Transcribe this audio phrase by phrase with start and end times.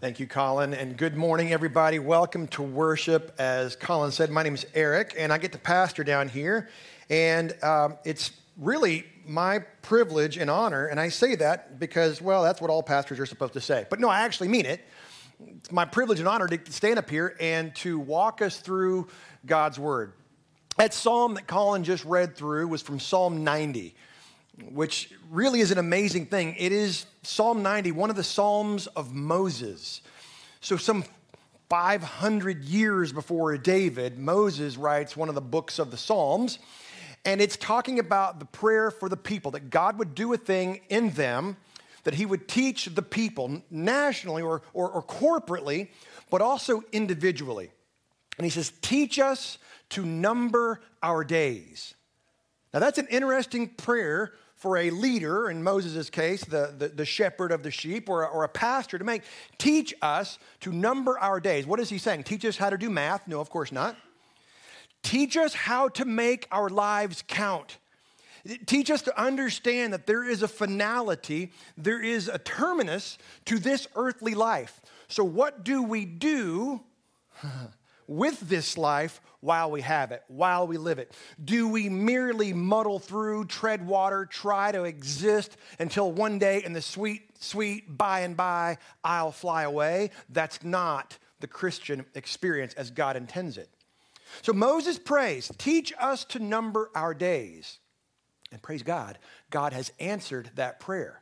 [0.00, 2.00] Thank you, Colin, and good morning, everybody.
[2.00, 3.32] Welcome to worship.
[3.38, 6.68] As Colin said, my name is Eric, and I get to pastor down here.
[7.08, 12.60] And um, it's really my privilege and honor, and I say that because, well, that's
[12.60, 13.86] what all pastors are supposed to say.
[13.88, 14.84] But no, I actually mean it.
[15.46, 19.06] It's my privilege and honor to stand up here and to walk us through
[19.46, 20.12] God's Word.
[20.76, 23.94] That psalm that Colin just read through was from Psalm 90
[24.62, 26.54] which really is an amazing thing.
[26.58, 30.00] It is Psalm 90, one of the Psalms of Moses.
[30.60, 31.04] So, some
[31.68, 36.58] 500 years before David, Moses writes one of the books of the Psalms,
[37.24, 40.80] and it's talking about the prayer for the people, that God would do a thing
[40.88, 41.56] in them,
[42.04, 45.88] that He would teach the people nationally or, or, or corporately,
[46.30, 47.70] but also individually.
[48.36, 49.58] And He says, Teach us
[49.90, 51.94] to number our days.
[52.72, 54.32] Now, that's an interesting prayer
[54.64, 58.44] for a leader, in Moses' case, the, the, the shepherd of the sheep, or, or
[58.44, 59.20] a pastor to make.
[59.58, 61.66] Teach us to number our days.
[61.66, 62.22] What is he saying?
[62.22, 63.28] Teach us how to do math?
[63.28, 63.94] No, of course not.
[65.02, 67.76] Teach us how to make our lives count.
[68.64, 73.86] Teach us to understand that there is a finality, there is a terminus to this
[73.94, 74.80] earthly life.
[75.08, 76.80] So, what do we do
[78.06, 81.12] with this life while we have it, while we live it?
[81.44, 86.80] Do we merely muddle through, tread water, try to exist until one day in the
[86.80, 90.10] sweet, sweet by and by I'll fly away?
[90.30, 93.68] That's not the Christian experience as God intends it.
[94.40, 97.78] So Moses prays, Teach us to number our days.
[98.50, 99.18] And praise God,
[99.50, 101.20] God has answered that prayer.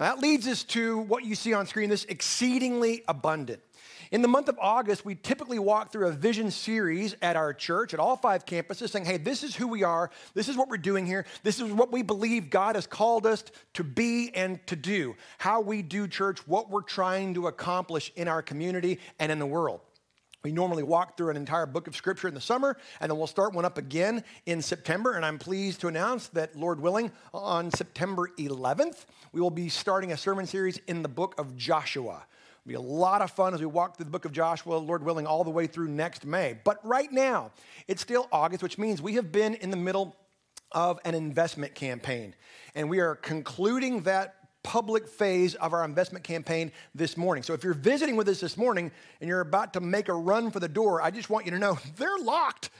[0.00, 3.62] Now that leads us to what you see on screen this exceedingly abundant.
[4.12, 7.92] In the month of August, we typically walk through a vision series at our church,
[7.92, 10.10] at all five campuses, saying, hey, this is who we are.
[10.34, 11.26] This is what we're doing here.
[11.42, 15.16] This is what we believe God has called us to be and to do.
[15.38, 19.46] How we do church, what we're trying to accomplish in our community and in the
[19.46, 19.80] world.
[20.44, 23.26] We normally walk through an entire book of scripture in the summer, and then we'll
[23.26, 25.14] start one up again in September.
[25.14, 30.12] And I'm pleased to announce that, Lord willing, on September 11th, we will be starting
[30.12, 32.24] a sermon series in the book of Joshua.
[32.66, 35.04] It'll be a lot of fun as we walk through the book of Joshua, Lord
[35.04, 36.58] willing, all the way through next May.
[36.64, 37.52] But right now,
[37.86, 40.16] it's still August, which means we have been in the middle
[40.72, 42.34] of an investment campaign.
[42.74, 44.34] And we are concluding that
[44.64, 47.44] public phase of our investment campaign this morning.
[47.44, 48.90] So if you're visiting with us this morning
[49.20, 51.60] and you're about to make a run for the door, I just want you to
[51.60, 52.70] know they're locked.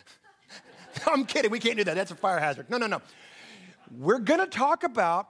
[1.07, 1.95] I'm kidding, we can't do that.
[1.95, 2.69] That's a fire hazard.
[2.69, 3.03] No, no, no.
[3.97, 5.29] We're going to talk about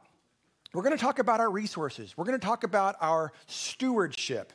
[0.76, 2.18] we're going to talk about our resources.
[2.18, 4.52] We're going to talk about our stewardship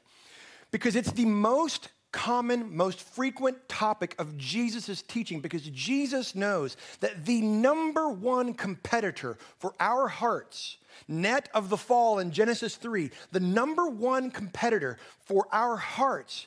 [0.69, 7.25] because it's the most common, most frequent topic of Jesus' teaching because Jesus knows that
[7.25, 10.77] the number one competitor for our hearts
[11.07, 16.45] net of the fall in Genesis 3, the number one competitor for our hearts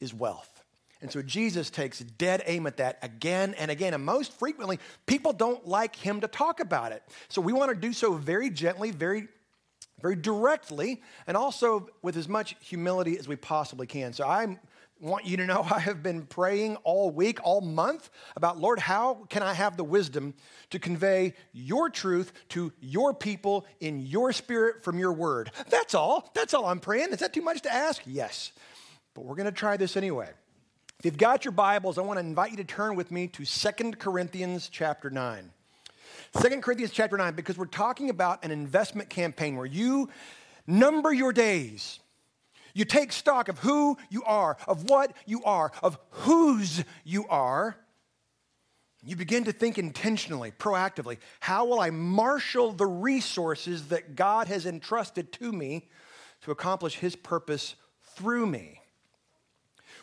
[0.00, 0.64] is wealth.
[1.02, 3.94] And so Jesus takes dead aim at that again and again.
[3.94, 7.02] And most frequently, people don't like him to talk about it.
[7.28, 9.28] So we want to do so very gently, very
[10.00, 14.14] very directly, and also with as much humility as we possibly can.
[14.14, 14.58] So I'm
[15.00, 19.26] want you to know I have been praying all week, all month about, Lord, how
[19.28, 20.34] can I have the wisdom
[20.70, 25.50] to convey your truth to your people in your spirit from your word?
[25.68, 26.30] That's all.
[26.34, 27.10] That's all I'm praying.
[27.10, 28.02] Is that too much to ask?
[28.06, 28.52] Yes.
[29.14, 30.28] But we're going to try this anyway.
[31.00, 33.46] If you've got your Bibles, I want to invite you to turn with me to
[33.46, 35.50] Second Corinthians chapter 9.
[36.38, 40.10] 2 Corinthians chapter 9, because we're talking about an investment campaign where you
[40.66, 42.00] number your days
[42.74, 47.78] you take stock of who you are, of what you are, of whose you are.
[49.02, 54.66] You begin to think intentionally, proactively how will I marshal the resources that God has
[54.66, 55.88] entrusted to me
[56.42, 58.79] to accomplish His purpose through me?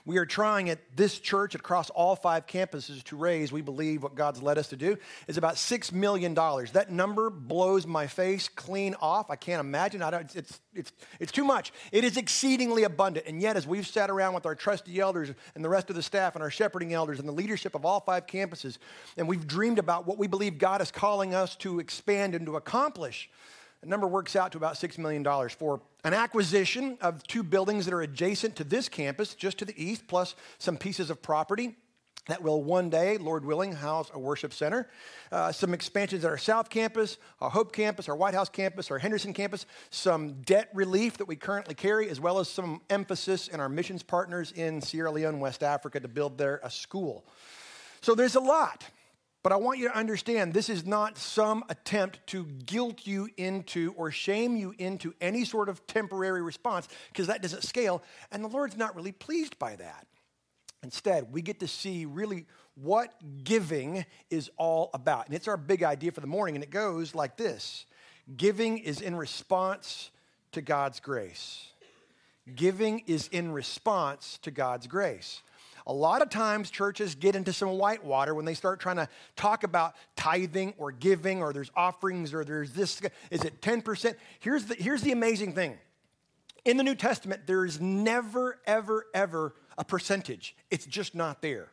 [0.08, 4.16] We are trying at this church across all five campuses to raise, we believe what
[4.16, 4.96] God's led us to do
[5.28, 6.34] is about $6 million.
[6.34, 9.30] That number blows my face clean off.
[9.30, 10.02] I can't imagine.
[10.02, 11.74] I don't, it's, it's, it's too much.
[11.92, 13.26] It is exceedingly abundant.
[13.28, 16.02] And yet, as we've sat around with our trusty elders and the rest of the
[16.02, 18.78] staff and our shepherding elders and the leadership of all five campuses,
[19.18, 22.56] and we've dreamed about what we believe God is calling us to expand and to
[22.56, 23.30] accomplish,
[23.88, 28.02] number works out to about $6 million for an acquisition of two buildings that are
[28.02, 31.76] adjacent to this campus, just to the east, plus some pieces of property
[32.28, 34.88] that will one day, Lord willing, house a worship center.
[35.32, 39.00] Uh, some expansions at our South Campus, our Hope Campus, our White House Campus, our
[39.00, 43.60] Henderson Campus, some debt relief that we currently carry, as well as some emphasis in
[43.60, 47.26] our missions partners in Sierra Leone, West Africa, to build there a school.
[48.02, 48.86] So there's a lot.
[49.48, 53.94] But I want you to understand this is not some attempt to guilt you into
[53.96, 58.04] or shame you into any sort of temporary response because that doesn't scale.
[58.30, 60.06] And the Lord's not really pleased by that.
[60.84, 62.46] Instead, we get to see really
[62.76, 63.14] what
[63.46, 65.28] giving is all about.
[65.28, 67.86] And it's our big idea for the morning, and it goes like this
[68.36, 70.12] Giving is in response
[70.52, 71.68] to God's grace.
[72.54, 75.42] Giving is in response to God's grace.
[75.90, 79.08] A lot of times churches get into some whitewater when they start trying to
[79.38, 83.02] talk about tithing or giving or there's offerings or there's this.
[83.32, 84.16] Is it 10%?
[84.40, 85.78] Here's the, here's the amazing thing.
[86.66, 90.58] In the New Testament, there is never, ever, ever a percentage.
[90.70, 91.70] It's just not there.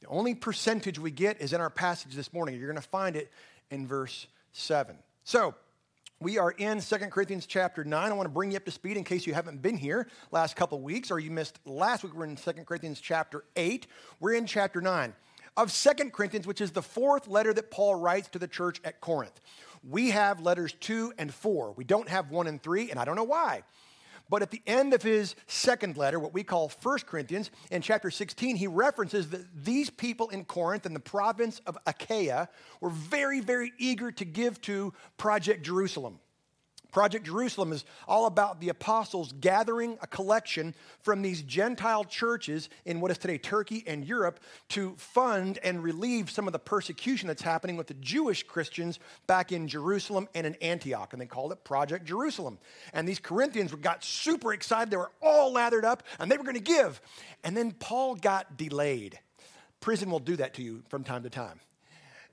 [0.00, 2.56] The only percentage we get is in our passage this morning.
[2.56, 3.30] You're going to find it
[3.70, 4.96] in verse 7.
[5.22, 5.54] So,
[6.22, 8.10] we are in 2 Corinthians chapter 9.
[8.10, 10.54] I want to bring you up to speed in case you haven't been here last
[10.56, 12.14] couple weeks or you missed last week.
[12.14, 13.86] We're in 2 Corinthians chapter 8.
[14.20, 15.14] We're in chapter 9
[15.56, 19.00] of 2 Corinthians, which is the fourth letter that Paul writes to the church at
[19.00, 19.40] Corinth.
[19.88, 21.72] We have letters 2 and 4.
[21.72, 23.64] We don't have 1 and 3, and I don't know why.
[24.32, 28.10] But at the end of his second letter, what we call 1 Corinthians, in chapter
[28.10, 32.48] 16, he references that these people in Corinth and the province of Achaia
[32.80, 36.18] were very, very eager to give to Project Jerusalem.
[36.92, 43.00] Project Jerusalem is all about the apostles gathering a collection from these Gentile churches in
[43.00, 47.40] what is today Turkey and Europe to fund and relieve some of the persecution that's
[47.40, 51.14] happening with the Jewish Christians back in Jerusalem and in Antioch.
[51.14, 52.58] And they called it Project Jerusalem.
[52.92, 54.90] And these Corinthians got super excited.
[54.90, 57.00] They were all lathered up and they were going to give.
[57.42, 59.18] And then Paul got delayed.
[59.80, 61.58] Prison will do that to you from time to time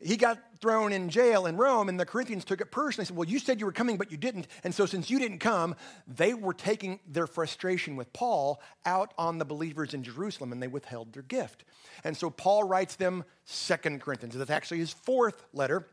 [0.02, 3.04] he got thrown in jail in Rome, and the Corinthians took it personally.
[3.04, 4.48] They said, Well, you said you were coming, but you didn't.
[4.64, 5.76] And so, since you didn't come,
[6.08, 10.68] they were taking their frustration with Paul out on the believers in Jerusalem, and they
[10.68, 11.64] withheld their gift.
[12.04, 14.36] And so, Paul writes them Second Corinthians.
[14.36, 15.88] That's actually his fourth letter.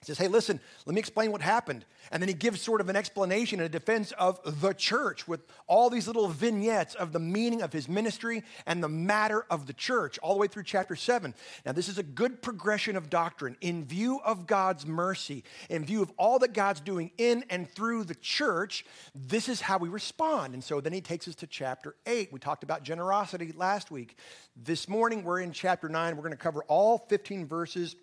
[0.00, 1.84] He says, Hey, listen, let me explain what happened.
[2.10, 5.42] And then he gives sort of an explanation and a defense of the church with
[5.66, 9.74] all these little vignettes of the meaning of his ministry and the matter of the
[9.74, 11.34] church, all the way through chapter 7.
[11.66, 16.00] Now, this is a good progression of doctrine in view of God's mercy, in view
[16.00, 18.86] of all that God's doing in and through the church.
[19.14, 20.54] This is how we respond.
[20.54, 22.32] And so then he takes us to chapter 8.
[22.32, 24.16] We talked about generosity last week.
[24.56, 26.16] This morning, we're in chapter 9.
[26.16, 27.96] We're going to cover all 15 verses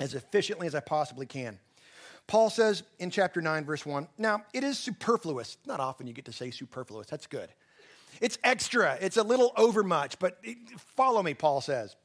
[0.00, 1.58] as efficiently as I possibly can.
[2.26, 5.58] Paul says in chapter 9, verse 1 Now, it is superfluous.
[5.66, 7.06] Not often you get to say superfluous.
[7.06, 7.48] That's good.
[8.20, 10.38] It's extra, it's a little overmuch, but
[10.96, 11.96] follow me, Paul says.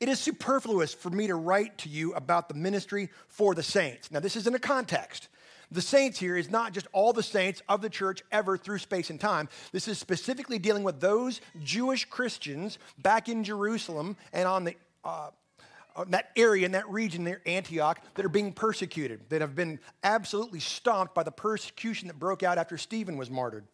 [0.00, 4.10] It is superfluous for me to write to you about the ministry for the saints.
[4.10, 5.28] Now, this is in a context.
[5.70, 9.10] The saints here is not just all the saints of the church ever through space
[9.10, 9.48] and time.
[9.70, 15.30] This is specifically dealing with those Jewish Christians back in Jerusalem and on the uh,
[15.94, 19.78] Uh, that area, in that region near Antioch, that are being persecuted, that have been
[20.02, 23.64] absolutely stomped by the persecution that broke out after Stephen was martyred.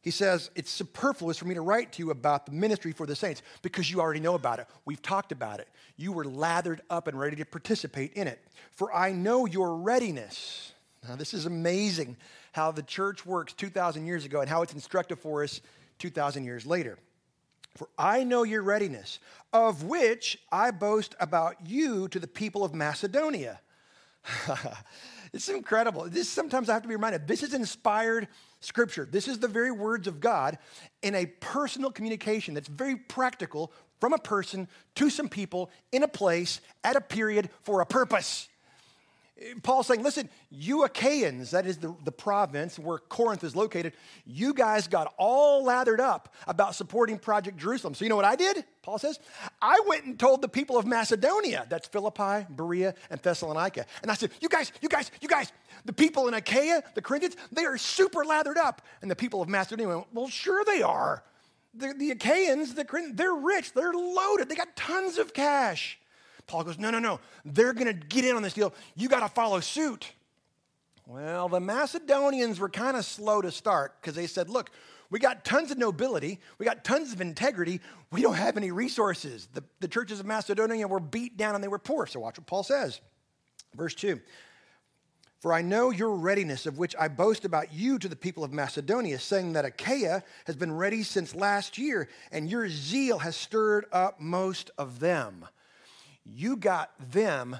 [0.00, 3.16] He says, It's superfluous for me to write to you about the ministry for the
[3.16, 4.66] saints because you already know about it.
[4.84, 5.68] We've talked about it.
[5.96, 8.40] You were lathered up and ready to participate in it.
[8.72, 10.72] For I know your readiness.
[11.06, 12.16] Now, this is amazing
[12.52, 15.60] how the church works 2,000 years ago and how it's instructive for us
[15.98, 16.98] 2,000 years later.
[17.76, 19.18] For I know your readiness,
[19.52, 23.60] of which I boast about you to the people of Macedonia.
[25.32, 26.08] it's incredible.
[26.08, 27.28] This sometimes I have to be reminded.
[27.28, 28.28] This is inspired
[28.60, 29.08] scripture.
[29.10, 30.58] This is the very words of God
[31.02, 36.08] in a personal communication that's very practical from a person to some people in a
[36.08, 38.48] place at a period for a purpose.
[39.62, 43.92] Paul's saying, listen, you Achaeans, that is the, the province where Corinth is located,
[44.26, 47.94] you guys got all lathered up about supporting Project Jerusalem.
[47.94, 48.64] So you know what I did?
[48.82, 49.20] Paul says,
[49.62, 53.86] I went and told the people of Macedonia, that's Philippi, Berea, and Thessalonica.
[54.02, 55.52] And I said, you guys, you guys, you guys,
[55.84, 58.82] the people in Achaia, the Corinthians, they are super lathered up.
[59.02, 61.22] And the people of Macedonia went, well, sure they are.
[61.74, 65.98] The, the Achaeans, the they're rich, they're loaded, they got tons of cash.
[66.48, 67.20] Paul goes, No, no, no.
[67.44, 68.74] They're going to get in on this deal.
[68.96, 70.10] You got to follow suit.
[71.06, 74.70] Well, the Macedonians were kind of slow to start because they said, Look,
[75.10, 79.48] we got tons of nobility, we got tons of integrity, we don't have any resources.
[79.54, 82.06] The, the churches of Macedonia were beat down and they were poor.
[82.06, 83.00] So watch what Paul says.
[83.74, 84.20] Verse 2
[85.40, 88.52] For I know your readiness, of which I boast about you to the people of
[88.52, 93.86] Macedonia, saying that Achaia has been ready since last year, and your zeal has stirred
[93.92, 95.46] up most of them
[96.28, 97.58] you got them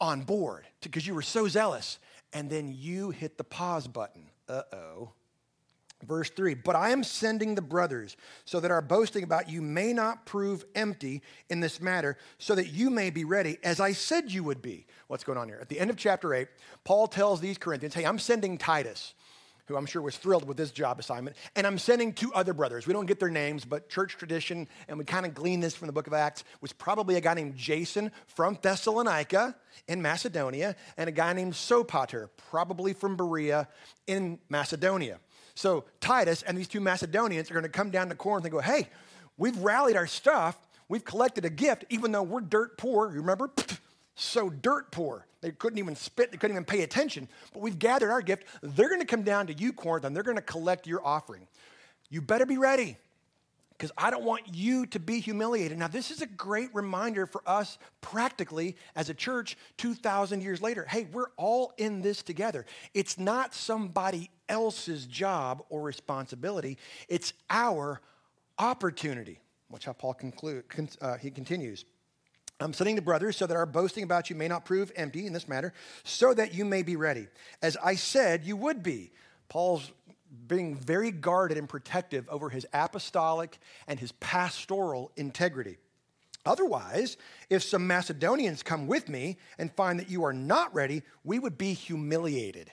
[0.00, 1.98] on board because you were so zealous.
[2.32, 4.30] And then you hit the pause button.
[4.48, 5.12] Uh oh.
[6.06, 9.92] Verse 3 But I am sending the brothers, so that our boasting about you may
[9.92, 14.30] not prove empty in this matter, so that you may be ready, as I said
[14.32, 14.86] you would be.
[15.08, 15.58] What's going on here?
[15.60, 16.48] At the end of chapter 8,
[16.84, 19.14] Paul tells these Corinthians, Hey, I'm sending Titus,
[19.70, 22.86] who I'm sure was thrilled with this job assignment, and I'm sending two other brothers.
[22.86, 25.86] We don't get their names, but church tradition, and we kind of glean this from
[25.86, 29.56] the book of Acts, was probably a guy named Jason from Thessalonica
[29.88, 33.68] in Macedonia, and a guy named Sopater, probably from Berea
[34.06, 35.18] in Macedonia.
[35.54, 38.60] So Titus and these two Macedonians are going to come down to Corinth and go,
[38.60, 38.88] hey,
[39.36, 40.56] we've rallied our stuff.
[40.88, 43.12] We've collected a gift, even though we're dirt poor.
[43.12, 43.50] You remember?
[44.20, 45.26] So dirt poor.
[45.40, 47.26] They couldn't even spit, they couldn't even pay attention.
[47.54, 48.44] But we've gathered our gift.
[48.60, 51.46] They're going to come down to you, Corinth, and they're going to collect your offering.
[52.10, 52.98] You better be ready
[53.70, 55.78] because I don't want you to be humiliated.
[55.78, 60.84] Now, this is a great reminder for us practically as a church 2,000 years later.
[60.84, 62.66] Hey, we're all in this together.
[62.92, 66.76] It's not somebody else's job or responsibility,
[67.08, 68.02] it's our
[68.58, 69.40] opportunity.
[69.70, 70.64] Watch how Paul conclude,
[71.00, 71.86] uh, he continues.
[72.62, 75.32] I'm sending the brothers so that our boasting about you may not prove empty in
[75.32, 75.72] this matter,
[76.04, 77.28] so that you may be ready.
[77.62, 79.12] As I said, you would be.
[79.48, 79.92] Paul's
[80.46, 85.78] being very guarded and protective over his apostolic and his pastoral integrity.
[86.46, 87.16] Otherwise,
[87.50, 91.58] if some Macedonians come with me and find that you are not ready, we would
[91.58, 92.70] be humiliated.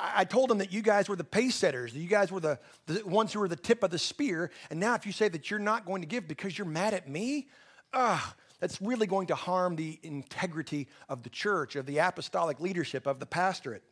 [0.00, 2.58] I told them that you guys were the pace setters, that you guys were the,
[2.86, 4.50] the ones who were the tip of the spear.
[4.70, 7.08] And now, if you say that you're not going to give because you're mad at
[7.08, 7.48] me,
[7.92, 8.20] ugh,
[8.60, 13.20] that's really going to harm the integrity of the church, of the apostolic leadership, of
[13.20, 13.82] the pastorate.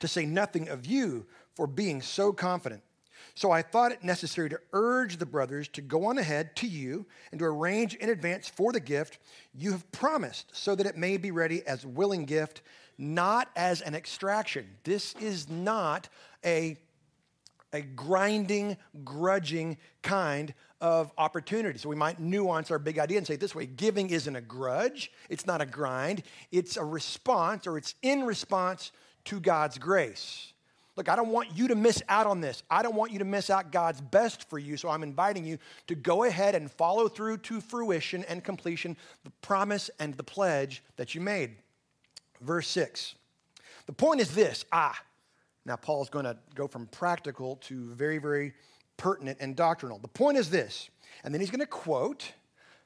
[0.00, 2.82] To say nothing of you for being so confident.
[3.34, 7.06] So I thought it necessary to urge the brothers to go on ahead to you
[7.30, 9.18] and to arrange in advance for the gift
[9.54, 12.62] you have promised, so that it may be ready as a willing gift,
[12.96, 14.68] not as an extraction.
[14.84, 16.08] This is not
[16.44, 16.76] a,
[17.72, 21.78] a grinding, grudging kind of opportunity.
[21.78, 25.10] So we might nuance our big idea and say this way giving isn't a grudge,
[25.28, 28.92] it's not a grind, it's a response or it's in response
[29.24, 30.52] to God's grace.
[30.96, 32.64] Look, I don't want you to miss out on this.
[32.68, 34.76] I don't want you to miss out God's best for you.
[34.76, 39.30] So I'm inviting you to go ahead and follow through to fruition and completion the
[39.40, 41.54] promise and the pledge that you made.
[42.40, 43.14] Verse 6.
[43.86, 45.00] The point is this ah,
[45.64, 48.54] now Paul's going to go from practical to very, very
[48.98, 49.98] pertinent and doctrinal.
[49.98, 50.90] The point is this,
[51.24, 52.32] and then he's going to quote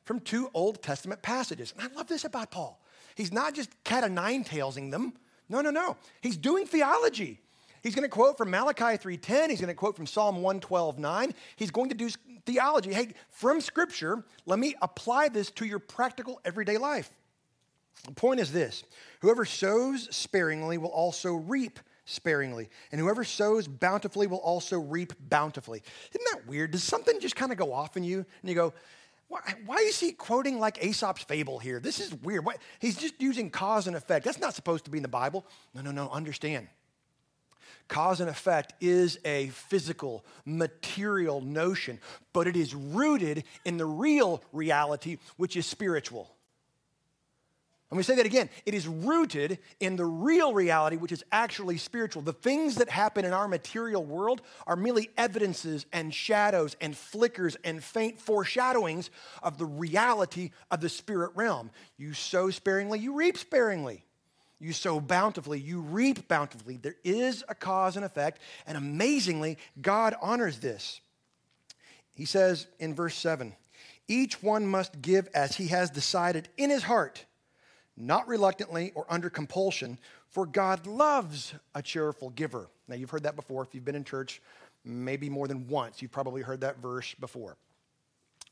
[0.05, 1.75] from two Old Testament passages.
[1.77, 2.81] And I love this about Paul.
[3.17, 5.15] He's not just cat o' nine tailsing them.
[5.49, 5.97] No, no, no.
[6.21, 7.41] He's doing theology.
[7.83, 11.35] He's going to quote from Malachi 3:10, he's going to quote from Psalm 112:9.
[11.57, 12.09] He's going to do
[12.47, 12.93] theology.
[12.93, 17.11] Hey, from scripture, let me apply this to your practical everyday life.
[18.05, 18.85] The point is this,
[19.21, 25.83] whoever sows sparingly will also reap sparingly, and whoever sows bountifully will also reap bountifully.
[26.15, 26.73] Isn't that weird?
[26.73, 28.73] Does something just kind of go off in you and you go,
[29.29, 31.81] why, why, is he quoting like Aesop's fable here?
[31.81, 32.45] This is weird.
[32.81, 34.27] He's just using cause and effect.
[34.27, 35.47] That's not supposed to be in the Bible.
[35.75, 36.69] No, no, no, understand.
[37.89, 41.99] Cause and effect is a physical, material notion,
[42.33, 46.31] but it is rooted in the real reality, which is spiritual.
[47.93, 48.49] Let me say that again.
[48.65, 52.23] It is rooted in the real reality, which is actually spiritual.
[52.23, 57.55] The things that happen in our material world are merely evidences and shadows and flickers
[57.65, 59.11] and faint foreshadowings
[59.43, 61.71] of the reality of the spirit realm.
[61.99, 64.07] You sow sparingly, you reap sparingly.
[64.59, 66.79] You sow bountifully, you reap bountifully.
[66.79, 71.03] There is a cause and effect, and amazingly, God honors this.
[72.15, 73.55] He says in verse 7
[74.09, 77.27] Each one must give as he has decided in his heart,
[77.97, 82.69] not reluctantly or under compulsion, for God loves a cheerful giver.
[82.89, 83.63] Now, you've heard that before.
[83.63, 84.41] If you've been in church
[84.85, 87.57] maybe more than once, you've probably heard that verse before.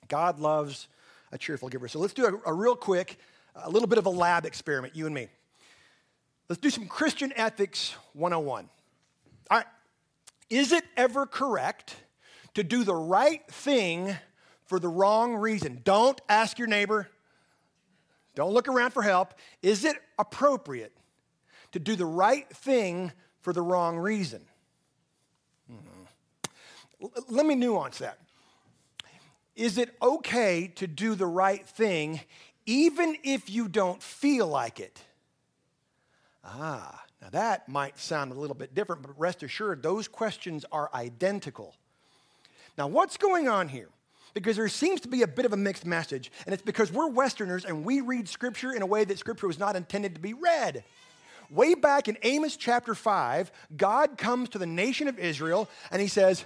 [0.09, 0.89] God loves
[1.33, 1.89] a cheerful giver.
[1.89, 3.19] So let's do a, a real quick,
[3.55, 5.29] a little bit of a lab experiment, you and me.
[6.49, 8.69] Let's do some Christian Ethics 101.
[9.51, 9.67] All right.
[10.49, 11.95] Is it ever correct
[12.55, 14.17] to do the right thing
[14.67, 15.81] for the wrong reason?
[15.85, 17.09] Don't ask your neighbor.
[18.41, 19.35] Don't look around for help.
[19.61, 20.97] Is it appropriate
[21.73, 24.41] to do the right thing for the wrong reason?
[25.71, 27.07] Mm-hmm.
[27.29, 28.17] Let me nuance that.
[29.55, 32.23] Is it okay to do the right thing
[32.65, 35.03] even if you don't feel like it?
[36.43, 40.89] Ah, now that might sound a little bit different, but rest assured, those questions are
[40.95, 41.75] identical.
[42.79, 43.91] Now, what's going on here?
[44.35, 47.09] Because there seems to be a bit of a mixed message, and it's because we're
[47.09, 50.35] Westerners and we read Scripture in a way that Scripture was not intended to be
[50.35, 50.85] read.
[51.51, 56.09] way back in Amos chapter 5, God comes to the nation of Israel and he
[56.09, 56.45] says,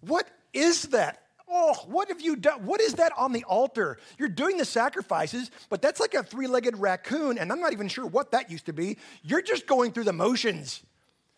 [0.00, 1.22] What is that?
[1.50, 2.66] Oh, what have you done?
[2.66, 3.98] What is that on the altar?
[4.18, 7.88] You're doing the sacrifices, but that's like a three legged raccoon, and I'm not even
[7.88, 8.98] sure what that used to be.
[9.22, 10.82] You're just going through the motions.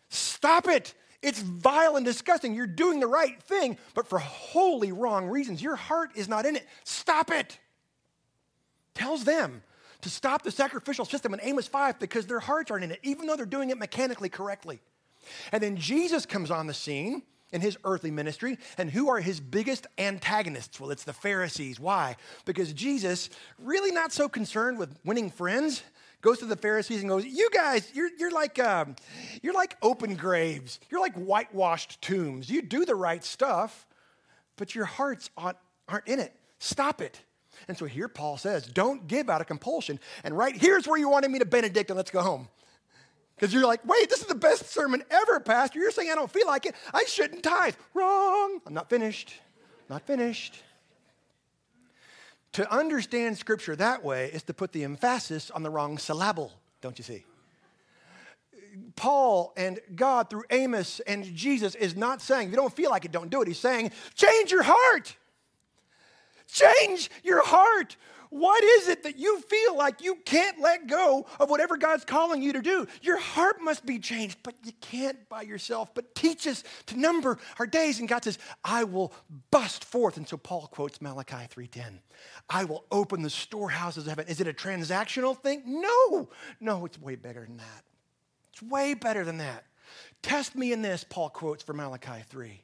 [0.09, 0.93] Stop it.
[1.21, 2.55] It's vile and disgusting.
[2.55, 5.61] You're doing the right thing, but for wholly wrong reasons.
[5.61, 6.67] Your heart is not in it.
[6.83, 7.59] Stop it.
[8.95, 9.63] Tells them
[10.01, 13.27] to stop the sacrificial system in Amos 5 because their hearts aren't in it, even
[13.27, 14.79] though they're doing it mechanically correctly.
[15.51, 18.57] And then Jesus comes on the scene in his earthly ministry.
[18.77, 20.79] And who are his biggest antagonists?
[20.79, 21.79] Well, it's the Pharisees.
[21.79, 22.15] Why?
[22.45, 25.83] Because Jesus, really not so concerned with winning friends,
[26.21, 28.95] goes to the Pharisees and goes, "You guys, you're, you're like um,
[29.41, 30.79] you're like open graves.
[30.89, 32.49] You're like whitewashed tombs.
[32.49, 33.85] You do the right stuff,
[34.57, 36.33] but your hearts aren't, aren't in it.
[36.59, 37.19] Stop it."
[37.67, 41.09] And so here Paul says, "Don't give out of compulsion." And right here's where you
[41.09, 42.47] wanted me to benedict, and let's go home.
[43.41, 45.79] Because you're like, wait, this is the best sermon ever, Pastor.
[45.79, 46.75] You're saying I don't feel like it.
[46.93, 47.73] I shouldn't tithe.
[47.95, 48.61] Wrong.
[48.67, 49.33] I'm not finished.
[49.89, 50.61] Not finished.
[52.53, 56.97] To understand scripture that way is to put the emphasis on the wrong syllable, don't
[56.97, 57.25] you see?
[58.95, 63.05] Paul and God through Amos and Jesus is not saying, if you don't feel like
[63.05, 63.47] it, don't do it.
[63.47, 65.15] He's saying, change your heart.
[66.47, 67.95] Change your heart.
[68.31, 72.41] What is it that you feel like you can't let go of whatever God's calling
[72.41, 72.87] you to do?
[73.01, 75.93] Your heart must be changed, but you can't by yourself.
[75.93, 77.99] But teach us to number our days.
[77.99, 79.11] And God says, I will
[79.51, 80.15] bust forth.
[80.15, 81.99] And so Paul quotes Malachi 3:10.
[82.49, 84.27] I will open the storehouses of heaven.
[84.29, 85.63] Is it a transactional thing?
[85.65, 86.29] No.
[86.61, 87.83] No, it's way better than that.
[88.53, 89.65] It's way better than that.
[90.21, 92.63] Test me in this, Paul quotes from Malachi 3.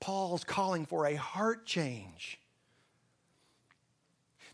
[0.00, 2.38] Paul's calling for a heart change.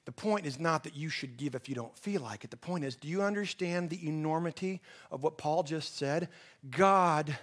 [0.04, 2.50] The point is not that you should give if you don't feel like it.
[2.50, 4.80] The point is, do you understand the enormity
[5.10, 6.28] of what Paul just said?
[6.70, 7.36] God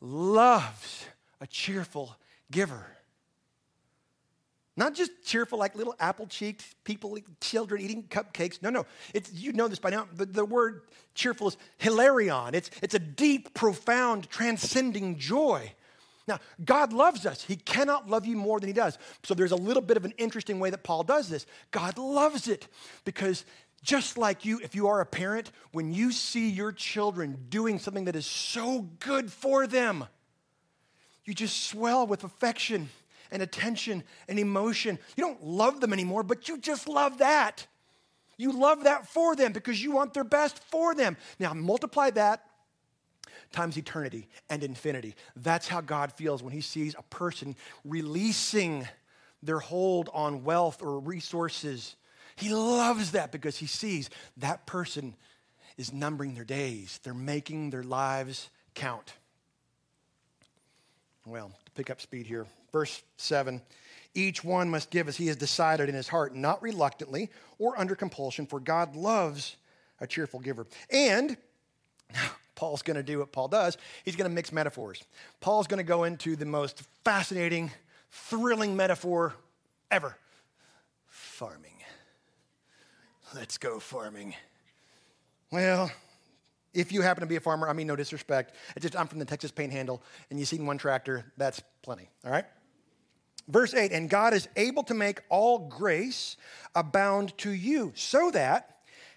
[0.00, 1.06] loves
[1.40, 2.16] a cheerful
[2.50, 2.86] giver.
[4.76, 8.60] Not just cheerful like little apple cheeked people, children eating cupcakes.
[8.60, 8.84] No, no.
[9.14, 10.06] It's, you know this by now.
[10.12, 10.82] The, the word
[11.14, 12.54] cheerful is hilarion.
[12.54, 15.72] It's, it's a deep, profound, transcending joy.
[16.28, 17.42] Now, God loves us.
[17.42, 18.98] He cannot love you more than He does.
[19.22, 21.46] So there's a little bit of an interesting way that Paul does this.
[21.70, 22.66] God loves it
[23.04, 23.44] because
[23.82, 28.06] just like you, if you are a parent, when you see your children doing something
[28.06, 30.06] that is so good for them,
[31.24, 32.88] you just swell with affection
[33.30, 34.98] and attention and emotion.
[35.16, 37.66] You don't love them anymore, but you just love that.
[38.36, 41.16] You love that for them because you want their best for them.
[41.38, 42.44] Now, multiply that
[43.56, 45.14] times eternity and infinity.
[45.34, 48.86] That's how God feels when he sees a person releasing
[49.42, 51.96] their hold on wealth or resources.
[52.36, 55.16] He loves that because he sees that person
[55.76, 59.14] is numbering their days, they're making their lives count.
[61.24, 63.60] Well, to pick up speed here, verse 7
[64.16, 67.94] each one must give as he has decided in his heart, not reluctantly or under
[67.94, 69.56] compulsion, for God loves
[70.00, 70.66] a cheerful giver.
[70.90, 71.36] And
[72.56, 73.78] Paul's going to do what Paul does.
[74.04, 75.04] He's going to mix metaphors.
[75.40, 77.70] Paul's going to go into the most fascinating,
[78.10, 79.34] thrilling metaphor
[79.90, 80.16] ever
[81.06, 81.72] farming.
[83.34, 84.34] Let's go farming.
[85.52, 85.90] Well,
[86.74, 88.54] if you happen to be a farmer, I mean no disrespect.
[88.74, 92.30] It's just I'm from the Texas Panhandle, and you've seen one tractor, that's plenty, all
[92.30, 92.44] right?
[93.48, 96.36] Verse 8, and God is able to make all grace
[96.74, 98.75] abound to you, so that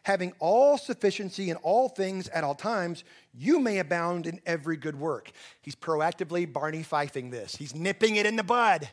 [0.10, 5.00] having all sufficiency in all things at all times, you may abound in every good
[5.00, 5.30] work.
[5.62, 8.90] He's proactively Barney Fifing this, he's nipping it in the bud.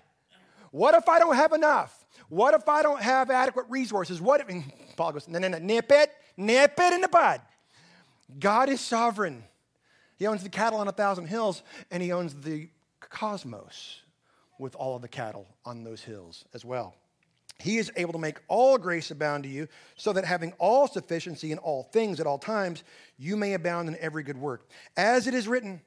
[0.72, 2.04] What if I don't have enough?
[2.28, 4.20] What if I don't have adequate resources?
[4.20, 4.64] What if,
[4.98, 7.40] Paul goes, no, no, no, nip it, nip it in the bud.
[8.38, 9.42] God is sovereign.
[10.18, 12.68] He owns the cattle on a thousand hills, and he owns the
[13.00, 14.02] cosmos
[14.58, 16.94] with all of the cattle on those hills as well.
[17.58, 21.52] He is able to make all grace abound to you, so that having all sufficiency
[21.52, 22.84] in all things at all times,
[23.18, 24.68] you may abound in every good work.
[24.96, 25.80] As it is written,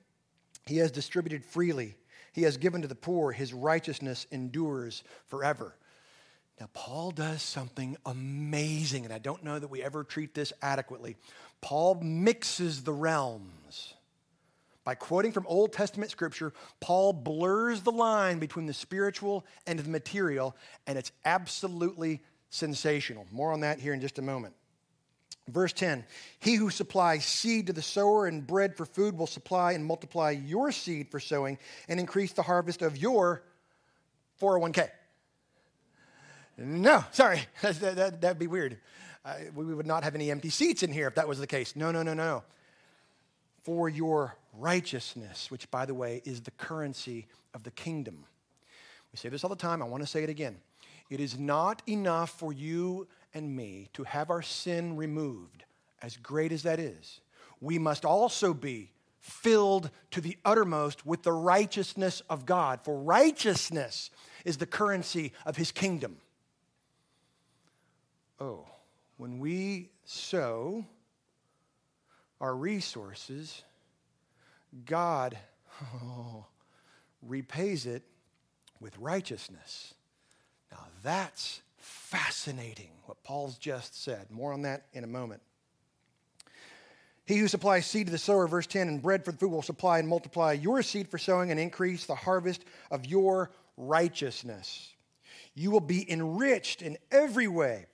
[0.65, 1.95] He has distributed freely,
[2.34, 5.75] He has given to the poor, His righteousness endures forever.
[6.60, 11.15] Now, Paul does something amazing, and I don't know that we ever treat this adequately.
[11.62, 13.93] Paul mixes the realms.
[14.89, 19.88] By quoting from Old Testament scripture, Paul blurs the line between the spiritual and the
[19.88, 20.56] material,
[20.88, 23.28] and it's absolutely sensational.
[23.32, 24.56] More on that here in just a moment.
[25.47, 26.06] Verse 10
[26.39, 30.32] He who supplies seed to the sower and bread for food will supply and multiply
[30.32, 33.43] your seed for sowing and increase the harvest of your
[34.41, 34.89] 401k.
[36.58, 38.80] No, sorry, that, would be weird.
[39.23, 41.75] I, we would not have any empty seats in here if that was the case.
[41.75, 42.41] No, no, no, no.
[43.65, 48.26] For your righteousness, which, by the way, is the currency of the kingdom.
[49.12, 49.82] We say this all the time.
[49.82, 50.58] I want to say it again.
[51.10, 55.63] It is not enough for you and me to have our sin removed,
[56.02, 57.22] as great as that is.
[57.62, 62.82] We must also be filled to the uttermost with the righteousness of God.
[62.84, 64.12] For righteousness
[64.45, 66.17] is the currency of his kingdom.
[68.39, 68.65] Oh,
[69.17, 70.86] when we sow
[72.39, 73.63] our resources,
[74.86, 75.38] God
[76.03, 76.45] oh,
[77.21, 78.03] repays it
[78.79, 79.93] with righteousness.
[80.71, 84.29] Now that's fascinating, what Paul's just said.
[84.29, 85.41] More on that in a moment.
[87.25, 89.62] He who supplies seed to the sower, verse 10, and bread for the food will
[89.62, 94.93] supply and multiply your seed for sowing and increase the harvest of your righteousness.
[95.53, 97.86] You will be enriched in every way,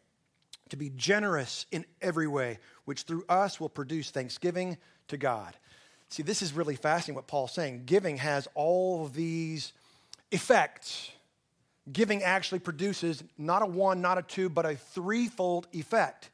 [0.69, 4.77] to be generous in every way, which through us will produce thanksgiving
[5.09, 5.57] to God.
[6.10, 7.84] See, this is really fascinating what Paul's saying.
[7.86, 9.74] Giving has all these
[10.32, 11.12] effects.
[11.91, 16.30] Giving actually produces not a one, not a two, but a threefold effect.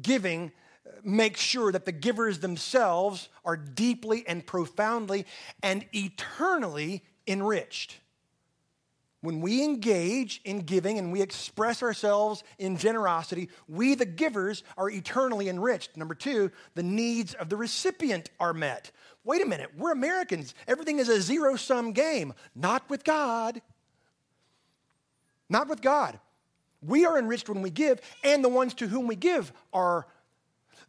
[0.00, 0.52] Giving
[0.86, 5.26] uh, makes sure that the givers themselves are deeply and profoundly
[5.62, 7.98] and eternally enriched.
[9.24, 14.90] When we engage in giving and we express ourselves in generosity, we, the givers, are
[14.90, 15.96] eternally enriched.
[15.96, 18.90] Number two, the needs of the recipient are met.
[19.24, 20.54] Wait a minute, we're Americans.
[20.68, 22.34] Everything is a zero sum game.
[22.54, 23.62] Not with God.
[25.48, 26.20] Not with God.
[26.82, 30.06] We are enriched when we give, and the ones to whom we give are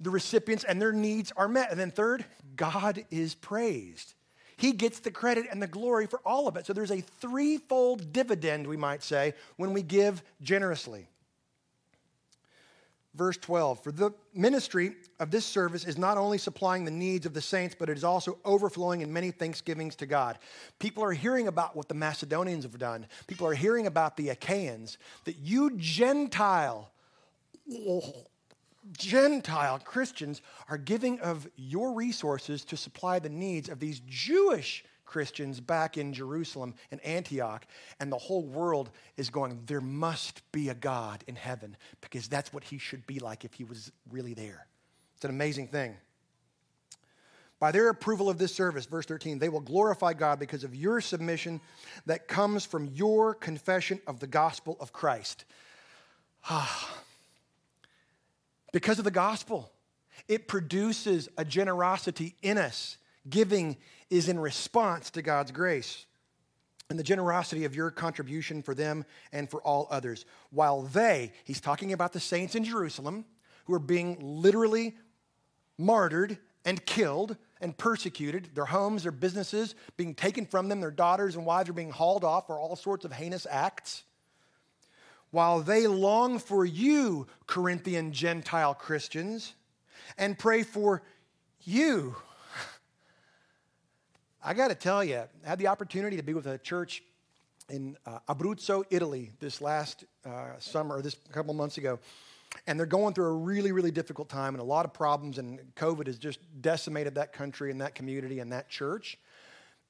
[0.02, 1.71] the recipients and their needs are met.
[1.71, 2.26] And then, third,
[2.58, 4.13] God is praised.
[4.58, 6.65] He gets the credit and the glory for all of it.
[6.65, 11.08] So there's a threefold dividend, we might say, when we give generously.
[13.15, 17.34] Verse 12 For the ministry of this service is not only supplying the needs of
[17.34, 20.38] the saints, but it is also overflowing in many thanksgivings to God.
[20.80, 24.98] People are hearing about what the Macedonians have done, people are hearing about the Achaeans,
[25.24, 26.91] that you Gentile,
[28.91, 35.60] Gentile Christians are giving of your resources to supply the needs of these Jewish Christians
[35.60, 37.65] back in Jerusalem and Antioch.
[38.00, 42.54] And the whole world is going, there must be a God in heaven because that's
[42.54, 44.67] what he should be like if he was really there.
[45.15, 45.95] It's an amazing thing.
[47.60, 51.00] By their approval of this service, verse 13, they will glorify God because of your
[51.00, 51.62] submission
[52.06, 55.45] that comes from your confession of the gospel of Christ.
[56.50, 57.00] Ah,
[58.75, 59.71] because of the gospel.
[60.27, 62.97] It produces a generosity in us.
[63.29, 63.77] Giving
[64.09, 66.05] is in response to God's grace
[66.89, 70.25] and the generosity of your contribution for them and for all others.
[70.49, 73.23] While they, he's talking about the saints in Jerusalem
[73.63, 74.97] who are being literally
[75.77, 81.38] martyred and killed and persecuted, their homes, their businesses being taken from them, their daughters
[81.38, 84.03] and wives are being hauled off for all sorts of heinous acts
[85.31, 89.53] while they long for you, Corinthian Gentile Christians,
[90.17, 91.03] and pray for
[91.63, 92.15] you.
[94.43, 97.03] I got to tell you, I had the opportunity to be with a church
[97.69, 101.99] in uh, Abruzzo, Italy, this last uh, summer, or this couple months ago.
[102.67, 105.59] And they're going through a really, really difficult time and a lot of problems, and
[105.75, 109.17] COVID has just decimated that country and that community and that church.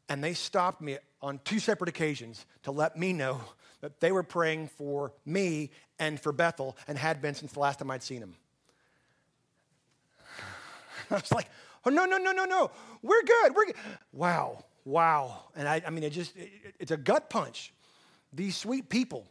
[0.10, 3.42] And they stopped me on two separate occasions to let me know
[3.82, 7.80] that they were praying for me and for Bethel and had been since the last
[7.80, 8.36] time I'd seen him.
[11.12, 11.50] I was like,
[11.86, 12.72] oh, no, no, no, no, no.
[13.02, 13.56] We're good.
[13.56, 13.76] We're good.
[14.12, 15.46] Wow, wow.
[15.56, 17.74] And I, I mean, it just, it, it's a gut punch.
[18.34, 19.28] These sweet people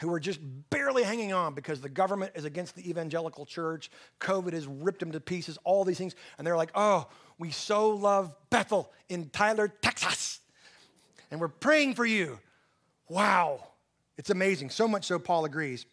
[0.00, 3.90] who are just barely hanging on because the government is against the evangelical church,
[4.20, 6.14] COVID has ripped them to pieces, all these things.
[6.36, 7.06] And they're like, oh,
[7.38, 10.40] we so love Bethel in Tyler, Texas.
[11.30, 12.38] And we're praying for you.
[13.08, 13.60] Wow.
[14.16, 14.70] It's amazing.
[14.70, 15.86] So much so, Paul agrees.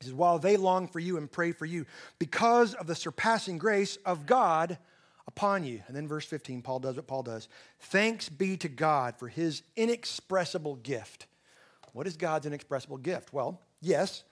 [0.00, 1.86] He says, While they long for you and pray for you,
[2.18, 4.78] because of the surpassing grace of God
[5.26, 5.82] upon you.
[5.86, 7.48] And then verse 15, Paul does what Paul does.
[7.78, 11.26] Thanks be to God for his inexpressible gift.
[11.92, 13.32] What is God's inexpressible gift?
[13.32, 14.24] Well, yes,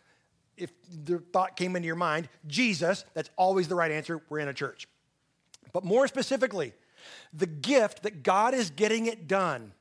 [0.57, 0.73] if
[1.05, 4.21] the thought came into your mind, Jesus, that's always the right answer.
[4.29, 4.89] We're in a church.
[5.73, 6.73] But more specifically,
[7.33, 9.73] the gift that God is getting it done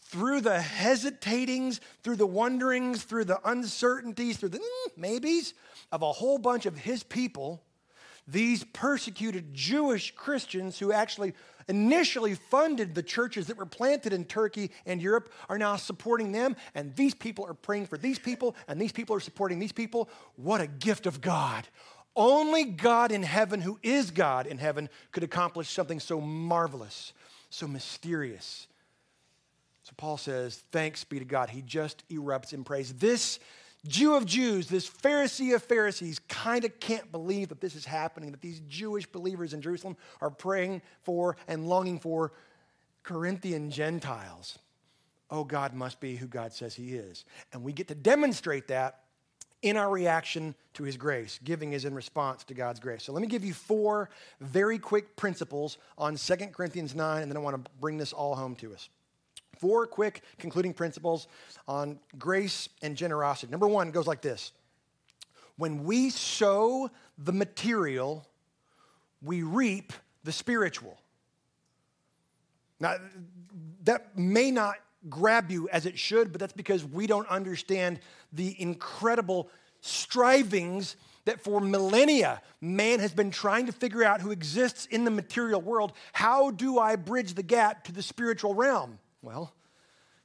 [0.00, 5.54] through the hesitatings, through the wonderings, through the uncertainties, through the mm, maybes
[5.90, 7.62] of a whole bunch of his people,
[8.28, 11.34] these persecuted Jewish Christians who actually
[11.68, 16.56] initially funded the churches that were planted in Turkey and Europe are now supporting them,
[16.74, 20.08] and these people are praying for these people, and these people are supporting these people.
[20.36, 21.66] What a gift of God!
[22.16, 27.12] Only God in heaven, who is God in heaven, could accomplish something so marvelous,
[27.50, 28.66] so mysterious.
[29.82, 31.50] So Paul says, Thanks be to God.
[31.50, 32.94] He just erupts in praise.
[32.94, 33.38] This
[33.86, 38.32] Jew of Jews, this Pharisee of Pharisees, kind of can't believe that this is happening,
[38.32, 42.32] that these Jewish believers in Jerusalem are praying for and longing for
[43.02, 44.58] Corinthian Gentiles.
[45.30, 47.24] Oh, God must be who God says He is.
[47.52, 49.00] And we get to demonstrate that
[49.62, 51.40] in our reaction to His grace.
[51.42, 53.04] Giving is in response to God's grace.
[53.04, 57.36] So let me give you four very quick principles on 2 Corinthians 9, and then
[57.36, 58.88] I want to bring this all home to us.
[59.58, 61.28] Four quick concluding principles
[61.66, 63.50] on grace and generosity.
[63.50, 64.52] Number one goes like this
[65.56, 68.26] When we sow the material,
[69.22, 69.92] we reap
[70.24, 70.98] the spiritual.
[72.78, 72.96] Now,
[73.84, 74.76] that may not
[75.08, 78.00] grab you as it should, but that's because we don't understand
[78.32, 79.48] the incredible
[79.80, 85.10] strivings that for millennia man has been trying to figure out who exists in the
[85.10, 85.92] material world.
[86.12, 88.98] How do I bridge the gap to the spiritual realm?
[89.22, 89.52] Well,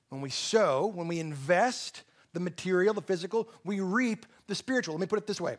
[0.09, 4.93] when we sow, when we invest the material, the physical, we reap the spiritual.
[4.95, 5.57] Let me put it this way.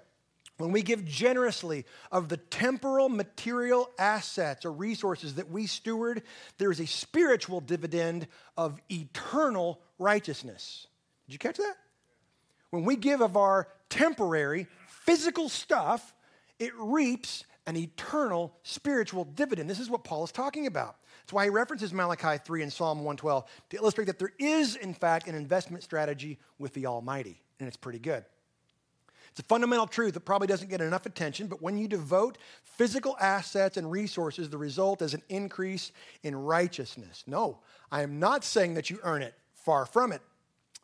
[0.62, 6.22] When we give generously of the temporal material assets or resources that we steward,
[6.58, 10.86] there is a spiritual dividend of eternal righteousness.
[11.26, 11.74] Did you catch that?
[12.70, 16.14] When we give of our temporary physical stuff,
[16.60, 19.68] it reaps an eternal spiritual dividend.
[19.68, 20.94] This is what Paul is talking about.
[21.22, 24.94] That's why he references Malachi 3 and Psalm 112 to illustrate that there is, in
[24.94, 28.24] fact, an investment strategy with the Almighty, and it's pretty good.
[29.32, 33.16] It's a fundamental truth that probably doesn't get enough attention, but when you devote physical
[33.18, 35.90] assets and resources, the result is an increase
[36.22, 37.24] in righteousness.
[37.26, 37.58] No,
[37.90, 40.20] I am not saying that you earn it, far from it.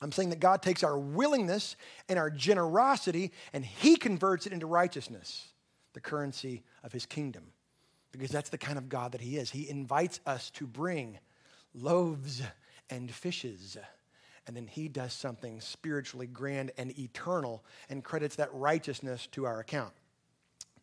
[0.01, 1.77] I'm saying that God takes our willingness
[2.09, 5.49] and our generosity and He converts it into righteousness,
[5.93, 7.53] the currency of His kingdom
[8.13, 9.51] because that's the kind of God that He is.
[9.51, 11.19] He invites us to bring
[11.75, 12.43] loaves
[12.91, 13.77] and fishes.
[14.49, 19.61] And then He does something spiritually grand and eternal and credits that righteousness to our
[19.61, 19.93] account.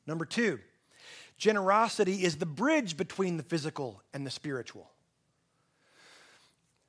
[0.05, 0.59] Number two,
[1.37, 4.89] generosity is the bridge between the physical and the spiritual.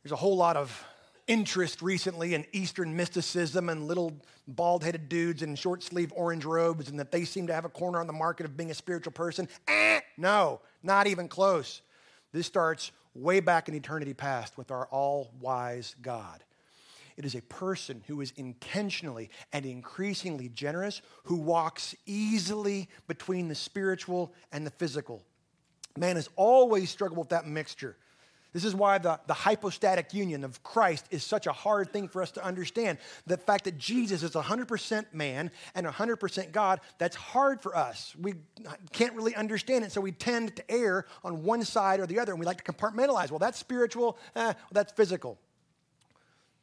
[0.02, 0.84] There's a whole lot of
[1.26, 4.12] interest recently in Eastern mysticism and little
[4.46, 7.70] bald headed dudes in short sleeve orange robes and that they seem to have a
[7.70, 9.48] corner on the market of being a spiritual person.
[9.66, 11.80] Eh, no, not even close.
[12.32, 16.44] This starts way back in eternity past with our all wise God.
[17.16, 23.55] It is a person who is intentionally and increasingly generous, who walks easily between the
[23.55, 25.22] spiritual and the physical.
[25.96, 27.96] Man has always struggled with that mixture.
[28.52, 32.22] This is why the, the hypostatic union of Christ is such a hard thing for
[32.22, 32.96] us to understand.
[33.26, 38.14] The fact that Jesus is 100% man and 100% God, that's hard for us.
[38.18, 38.33] We
[38.92, 42.33] can't really understand it, so we tend to err on one side or the other,
[42.33, 43.31] and we like to compartmentalize.
[43.31, 45.38] Well, that's spiritual, eh, well, that's physical.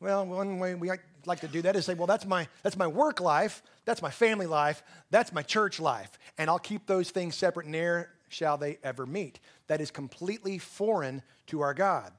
[0.04, 0.92] Well, one way we
[1.26, 4.10] like to do that is say, well, that's my, that's my work life, that's my
[4.10, 8.80] family life, that's my church life, and I'll keep those things separate near shall they
[8.84, 9.40] ever meet.
[9.68, 12.12] That is completely foreign to our God.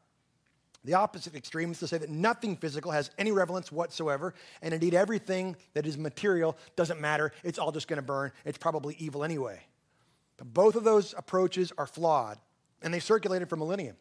[0.84, 4.94] The opposite extreme is to say that nothing physical has any relevance whatsoever, and indeed
[4.94, 7.32] everything that is material doesn't matter.
[7.42, 8.32] It's all just going to burn.
[8.46, 9.60] It's probably evil anyway.
[10.38, 12.38] But both of those approaches are flawed,
[12.80, 13.94] and they circulated for millennia.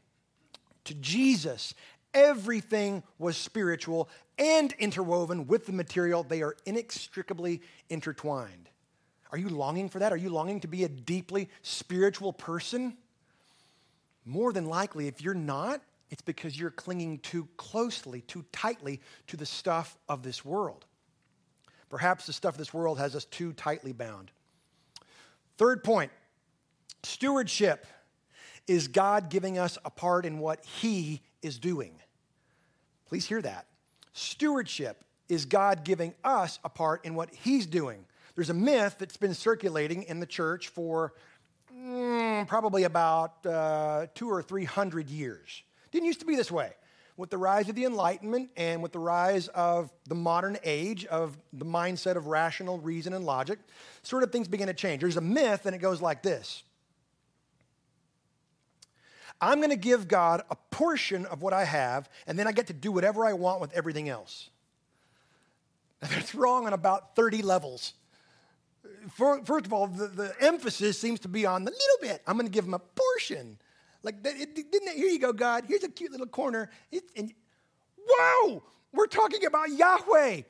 [0.86, 1.74] To Jesus,
[2.13, 6.23] everything was spiritual and interwoven with the material.
[6.23, 8.69] They are inextricably intertwined.
[9.32, 10.13] Are you longing for that?
[10.13, 12.97] Are you longing to be a deeply spiritual person?
[14.26, 19.38] More than likely, if you're not, it's because you're clinging too closely, too tightly to
[19.38, 20.86] the stuff of this world.
[21.89, 24.32] Perhaps the stuff of this world has us too tightly bound.
[25.58, 26.12] Third point
[27.04, 27.86] stewardship
[28.67, 31.99] is God giving us a part in what He is doing.
[33.13, 33.67] Please hear that.
[34.13, 38.06] Stewardship is God giving us a part in what He's doing.
[38.34, 41.13] There's a myth that's been circulating in the church for
[41.71, 45.62] mm, probably about uh, two or three hundred years.
[45.91, 46.71] Didn't used to be this way.
[47.15, 51.38] With the rise of the Enlightenment and with the rise of the modern age of
[51.54, 53.60] the mindset of rational reason and logic,
[54.02, 55.02] sort of things begin to change.
[55.02, 56.63] There's a myth, and it goes like this
[59.41, 62.67] I'm going to give God a portion of what I have, and then I get
[62.67, 64.50] to do whatever I want with everything else.
[66.02, 67.93] That's wrong on about 30 levels
[69.10, 72.22] first of all, the, the emphasis seems to be on the little bit.
[72.28, 73.58] I'm going to give him a portion.
[74.02, 75.65] Like, it, didn't it, here you go, God.
[75.67, 76.69] Here's a cute little corner.
[76.91, 77.34] It, and
[78.08, 80.41] wow, we're talking about Yahweh.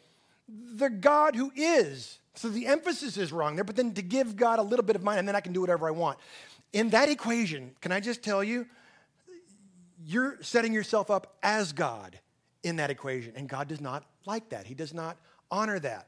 [0.47, 2.19] the God who is.
[2.35, 5.03] So the emphasis is wrong there, but then to give God a little bit of
[5.03, 6.17] mine and then I can do whatever I want.
[6.73, 8.65] In that equation, can I just tell you,
[10.05, 12.19] you're setting yourself up as God
[12.63, 13.33] in that equation.
[13.35, 14.65] And God does not like that.
[14.65, 15.17] He does not
[15.51, 16.07] honor that.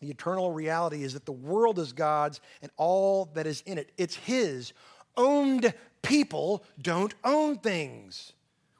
[0.00, 3.90] The eternal reality is that the world is God's and all that is in it.
[3.96, 4.72] It's His.
[5.16, 8.32] Owned people don't own things,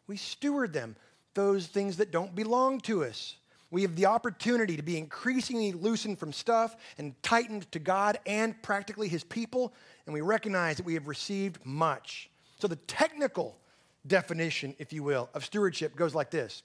[0.07, 0.95] we steward them,
[1.35, 3.37] those things that don't belong to us.
[3.71, 8.61] We have the opportunity to be increasingly loosened from stuff and tightened to God and
[8.63, 9.75] practically His people,
[10.09, 12.31] and we recognize that we have received much.
[12.59, 13.59] So, the technical
[14.07, 16.62] definition, if you will, of stewardship goes like this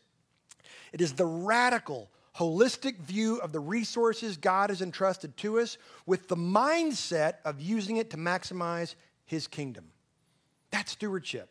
[0.93, 6.29] it is the radical, holistic view of the resources God has entrusted to us with
[6.29, 9.91] the mindset of using it to maximize His kingdom.
[10.71, 11.49] That's stewardship.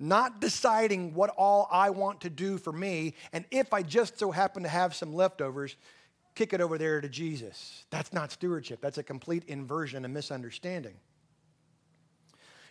[0.00, 4.32] Not deciding what all I want to do for me, and if I just so
[4.32, 5.76] happen to have some leftovers,
[6.36, 7.84] kick it over there to Jesus.
[7.90, 8.80] That's not stewardship.
[8.80, 10.94] That's a complete inversion and misunderstanding.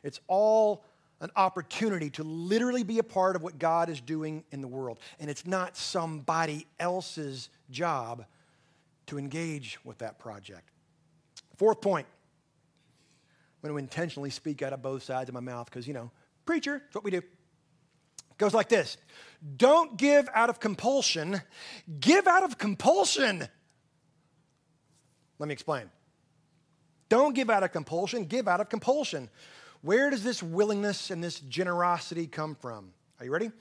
[0.04, 0.86] It's all
[1.20, 5.00] an opportunity to literally be a part of what God is doing in the world.
[5.20, 8.26] And it's not somebody else's job
[9.08, 10.70] to engage with that project.
[11.58, 12.06] Fourth point
[13.64, 16.12] I'm going to intentionally speak out of both sides of my mouth because, you know,
[16.46, 17.18] preacher, that's what we do.
[17.18, 17.26] It
[18.38, 18.98] goes like this
[19.58, 21.42] Don't give out of compulsion,
[22.00, 23.48] give out of compulsion.
[25.40, 25.90] Let me explain.
[27.10, 29.30] Don't give out of compulsion, give out of compulsion.
[29.82, 32.92] Where does this willingness and this generosity come from?
[33.20, 33.52] Are you ready?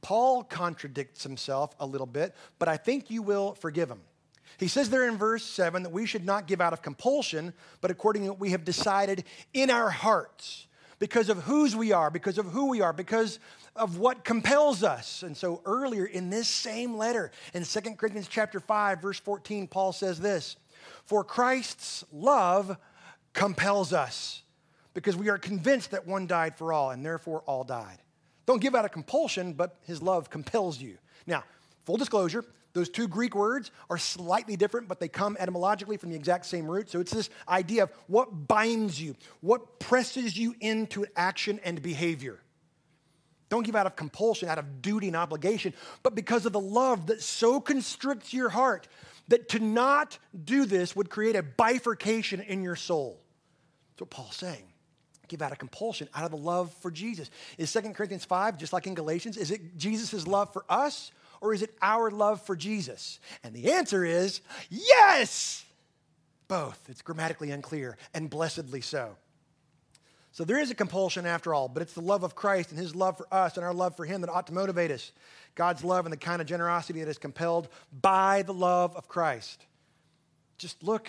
[0.00, 4.00] Paul contradicts himself a little bit, but I think you will forgive him.
[4.58, 7.90] He says there in verse 7 that we should not give out of compulsion, but
[7.90, 10.66] according to what we have decided in our hearts,
[10.98, 13.38] because of whose we are, because of who we are, because
[13.74, 15.22] of what compels us.
[15.22, 19.92] And so earlier in this same letter, in 2 Corinthians chapter 5, verse 14, Paul
[19.92, 20.56] says this
[21.04, 22.76] For Christ's love
[23.32, 24.42] compels us
[24.94, 27.98] because we are convinced that one died for all, and therefore all died.
[28.46, 30.98] Don't give out of compulsion, but his love compels you.
[31.26, 31.44] Now,
[31.84, 32.44] full disclosure,
[32.74, 36.70] those two Greek words are slightly different, but they come etymologically from the exact same
[36.70, 36.90] root.
[36.90, 42.40] So it's this idea of what binds you, what presses you into action and behavior.
[43.48, 47.06] Don't give out of compulsion, out of duty and obligation, but because of the love
[47.06, 48.88] that so constricts your heart
[49.28, 53.20] that to not do this would create a bifurcation in your soul.
[53.92, 54.64] That's what Paul's saying
[55.28, 57.30] give out of compulsion, out of the love for Jesus.
[57.56, 61.54] Is 2 Corinthians 5, just like in Galatians, is it Jesus' love for us or
[61.54, 63.20] is it our love for Jesus?
[63.42, 65.64] And the answer is yes!
[66.46, 66.78] Both.
[66.88, 69.16] It's grammatically unclear and blessedly so.
[70.32, 72.94] So there is a compulsion after all, but it's the love of Christ and his
[72.94, 75.12] love for us and our love for him that ought to motivate us.
[75.54, 77.68] God's love and the kind of generosity that is compelled
[78.00, 79.64] by the love of Christ.
[80.58, 81.08] Just look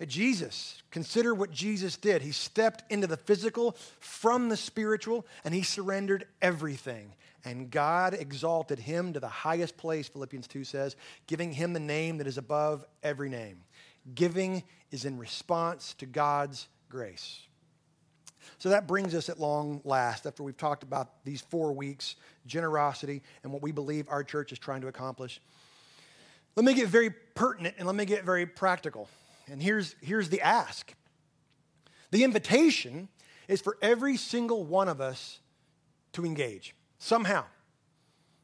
[0.00, 0.82] at Jesus.
[0.90, 2.22] Consider what Jesus did.
[2.22, 7.12] He stepped into the physical from the spiritual and he surrendered everything.
[7.44, 12.18] And God exalted him to the highest place, Philippians 2 says, giving him the name
[12.18, 13.62] that is above every name.
[14.14, 17.40] Giving is in response to God's grace.
[18.58, 23.22] So that brings us at long last, after we've talked about these four weeks, generosity,
[23.42, 25.40] and what we believe our church is trying to accomplish.
[26.56, 29.08] Let me get very pertinent and let me get very practical.
[29.50, 30.94] And here's, here's the ask
[32.10, 33.08] the invitation
[33.46, 35.40] is for every single one of us
[36.12, 37.44] to engage somehow.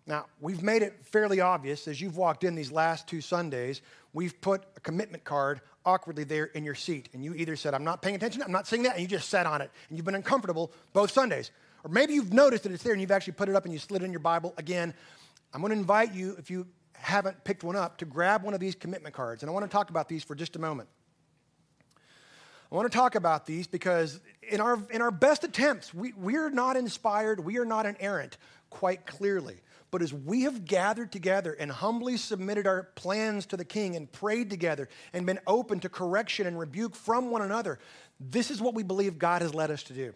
[0.06, 3.82] Now, we've made it fairly obvious as you've walked in these last two Sundays,
[4.16, 7.10] we've put a commitment card awkwardly there in your seat.
[7.12, 9.28] And you either said, I'm not paying attention, I'm not seeing that, and you just
[9.28, 9.70] sat on it.
[9.90, 11.50] And you've been uncomfortable both Sundays.
[11.84, 13.78] Or maybe you've noticed that it's there and you've actually put it up and you
[13.78, 14.94] slid it in your Bible again.
[15.52, 18.58] I'm going to invite you, if you haven't picked one up, to grab one of
[18.58, 19.42] these commitment cards.
[19.42, 20.88] And I want to talk about these for just a moment.
[22.72, 26.48] I want to talk about these because in our, in our best attempts, we, we're
[26.48, 28.38] not inspired, we are not inerrant,
[28.70, 29.58] quite clearly.
[29.96, 34.12] But as we have gathered together and humbly submitted our plans to the king and
[34.12, 37.78] prayed together and been open to correction and rebuke from one another,
[38.20, 40.12] this is what we believe God has led us to do.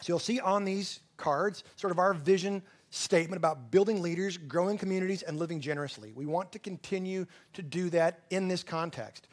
[0.00, 4.78] So you'll see on these cards sort of our vision statement about building leaders, growing
[4.78, 6.12] communities, and living generously.
[6.14, 9.28] We want to continue to do that in this context.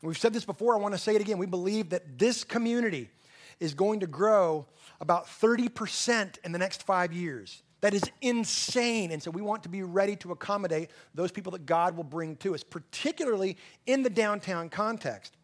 [0.00, 1.38] We've said this before, I want to say it again.
[1.38, 3.10] We believe that this community
[3.58, 4.66] is going to grow
[5.00, 7.64] about 30% in the next five years.
[7.80, 9.12] That is insane.
[9.12, 12.36] And so we want to be ready to accommodate those people that God will bring
[12.36, 13.56] to us, particularly
[13.86, 15.36] in the downtown context.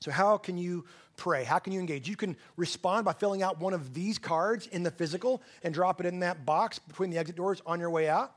[0.00, 0.84] So, how can you
[1.16, 1.44] pray?
[1.44, 2.08] How can you engage?
[2.08, 6.00] You can respond by filling out one of these cards in the physical and drop
[6.00, 8.34] it in that box between the exit doors on your way out.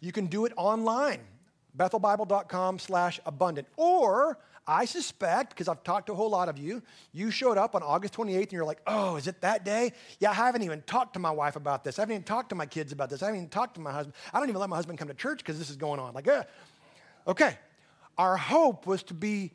[0.00, 1.20] You can do it online
[1.76, 3.68] bethelbible.com slash abundant.
[3.76, 4.38] Or
[4.68, 7.82] I suspect, because I've talked to a whole lot of you, you showed up on
[7.82, 9.94] August 28th and you're like, oh, is it that day?
[10.20, 11.98] Yeah, I haven't even talked to my wife about this.
[11.98, 13.22] I haven't even talked to my kids about this.
[13.22, 14.14] I haven't even talked to my husband.
[14.30, 16.12] I don't even let my husband come to church because this is going on.
[16.12, 16.44] Like, uh.
[17.26, 17.56] okay.
[18.18, 19.52] Our hope was to be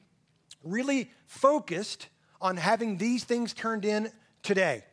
[0.64, 2.08] really focused
[2.42, 4.10] on having these things turned in
[4.42, 4.84] today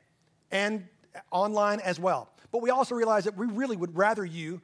[0.50, 0.86] and
[1.30, 2.28] online as well.
[2.52, 4.60] But we also realized that we really would rather you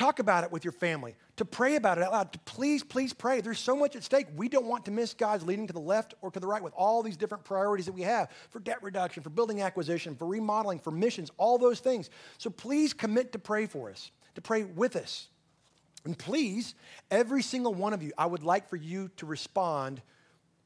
[0.00, 3.14] Talk about it with your family, to pray about it out loud, to please, please
[3.14, 3.40] pray.
[3.40, 4.26] There's so much at stake.
[4.36, 6.74] We don't want to miss God's leading to the left or to the right with
[6.76, 10.78] all these different priorities that we have for debt reduction, for building acquisition, for remodeling,
[10.78, 12.10] for missions, all those things.
[12.36, 15.28] So please commit to pray for us, to pray with us.
[16.04, 16.74] And please,
[17.10, 20.02] every single one of you, I would like for you to respond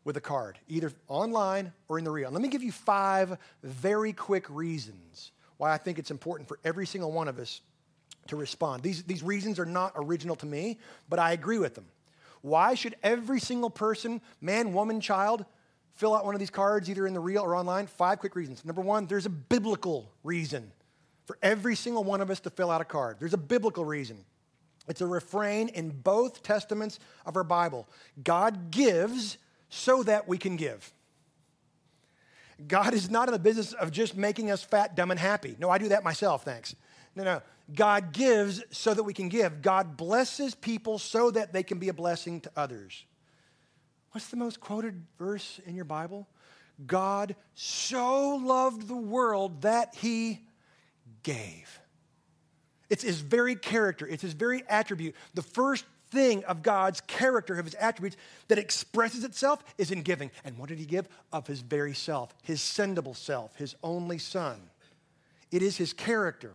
[0.02, 2.32] with a card, either online or in the real.
[2.32, 6.84] Let me give you five very quick reasons why I think it's important for every
[6.84, 7.60] single one of us
[8.28, 8.82] to respond.
[8.82, 11.86] These, these reasons are not original to me, but I agree with them.
[12.42, 15.46] Why should every single person, man, woman, child,
[15.94, 17.86] fill out one of these cards, either in the real or online?
[17.86, 18.64] Five quick reasons.
[18.64, 20.70] Number one, there's a biblical reason
[21.24, 23.16] for every single one of us to fill out a card.
[23.18, 24.24] There's a biblical reason.
[24.88, 27.88] It's a refrain in both testaments of our Bible
[28.22, 29.38] God gives
[29.70, 30.92] so that we can give.
[32.68, 35.56] God is not in the business of just making us fat, dumb, and happy.
[35.58, 36.76] No, I do that myself, thanks.
[37.16, 37.42] No, no.
[37.72, 39.62] God gives so that we can give.
[39.62, 43.04] God blesses people so that they can be a blessing to others.
[44.12, 46.28] What's the most quoted verse in your Bible?
[46.86, 50.40] God so loved the world that he
[51.22, 51.80] gave.
[52.90, 55.14] It's his very character, it's his very attribute.
[55.32, 58.16] The first thing of God's character, of his attributes
[58.48, 60.30] that expresses itself is in giving.
[60.44, 61.08] And what did he give?
[61.32, 64.60] Of his very self, his sendable self, his only son.
[65.50, 66.54] It is his character.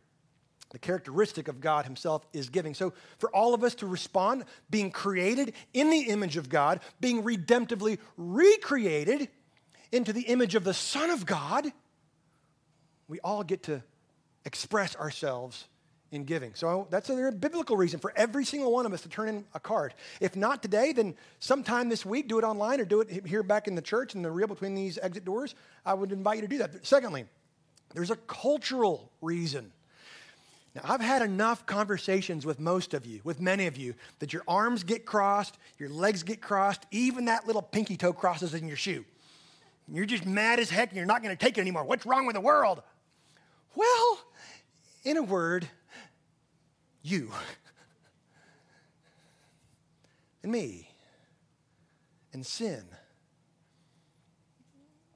[0.70, 2.74] The characteristic of God Himself is giving.
[2.74, 7.24] So, for all of us to respond, being created in the image of God, being
[7.24, 9.30] redemptively recreated
[9.92, 11.72] into the image of the Son of God,
[13.08, 13.82] we all get to
[14.46, 15.68] express ourselves
[16.12, 16.54] in giving.
[16.54, 19.60] So, that's a biblical reason for every single one of us to turn in a
[19.60, 19.96] card.
[20.22, 23.68] If not today, then sometime this week, do it online or do it here back
[23.68, 25.56] in the church in the real between these exit doors.
[25.84, 26.86] I would invite you to do that.
[26.86, 27.26] Secondly,
[27.96, 29.72] there's a cultural reason
[30.76, 34.44] now, I've had enough conversations with most of you, with many of you, that your
[34.48, 38.78] arms get crossed, your legs get crossed, even that little pinky toe crosses in your
[38.78, 39.04] shoe.
[39.92, 41.84] You're just mad as heck and you're not going to take it anymore.
[41.84, 42.84] What's wrong with the world?
[43.74, 44.20] Well,
[45.04, 45.68] in a word,
[47.02, 47.32] you
[50.44, 50.92] and me
[52.32, 52.84] and sin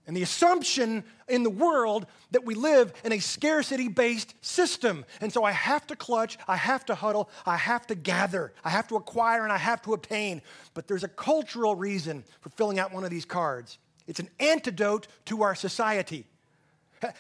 [0.06, 5.06] and the assumption in the world that we live in a scarcity based system.
[5.22, 8.70] And so I have to clutch, I have to huddle, I have to gather, I
[8.70, 10.42] have to acquire, and I have to obtain.
[10.74, 13.78] But there's a cultural reason for filling out one of these cards
[14.08, 16.26] it's an antidote to our society.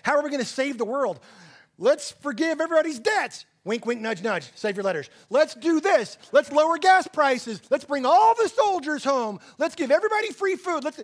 [0.04, 1.20] How are we going to save the world?
[1.78, 3.46] Let's forgive everybody's debts.
[3.66, 4.52] Wink, wink, nudge, nudge.
[4.56, 5.10] Save your letters.
[5.30, 6.18] Let's do this.
[6.32, 7.62] Let's lower gas prices.
[7.70, 9.40] Let's bring all the soldiers home.
[9.58, 10.84] Let's give everybody free food.
[10.84, 11.02] Let's.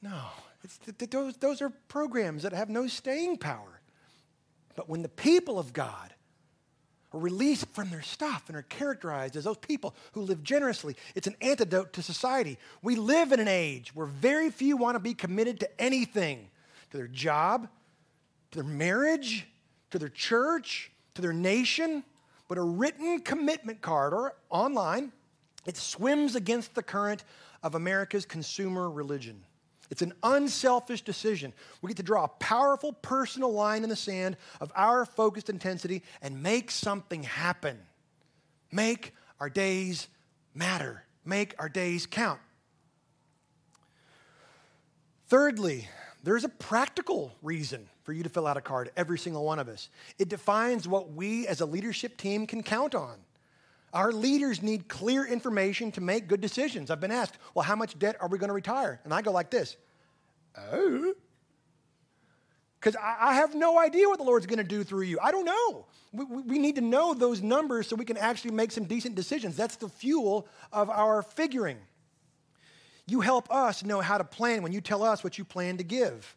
[0.00, 0.20] No.
[0.64, 0.78] It's,
[1.10, 3.80] those, those are programs that have no staying power.
[4.74, 6.14] But when the people of God
[7.12, 11.26] are released from their stuff and are characterized as those people who live generously, it's
[11.26, 12.58] an antidote to society.
[12.82, 16.48] We live in an age where very few want to be committed to anything
[16.90, 17.68] to their job,
[18.50, 19.46] to their marriage,
[19.90, 22.04] to their church, to their nation.
[22.48, 25.12] But a written commitment card or online,
[25.66, 27.22] it swims against the current
[27.62, 29.44] of America's consumer religion.
[29.90, 31.52] It's an unselfish decision.
[31.82, 36.02] We get to draw a powerful personal line in the sand of our focused intensity
[36.22, 37.78] and make something happen.
[38.72, 40.08] Make our days
[40.54, 42.40] matter, make our days count.
[45.26, 45.88] Thirdly,
[46.22, 49.68] there's a practical reason for you to fill out a card, every single one of
[49.68, 49.88] us.
[50.18, 53.18] It defines what we as a leadership team can count on.
[53.94, 56.90] Our leaders need clear information to make good decisions.
[56.90, 59.00] I've been asked, well, how much debt are we going to retire?
[59.04, 59.76] And I go like this
[60.56, 61.14] Oh.
[62.78, 65.18] Because I, I have no idea what the Lord's going to do through you.
[65.22, 65.86] I don't know.
[66.12, 69.56] We, we need to know those numbers so we can actually make some decent decisions.
[69.56, 71.78] That's the fuel of our figuring.
[73.06, 75.84] You help us know how to plan when you tell us what you plan to
[75.84, 76.36] give.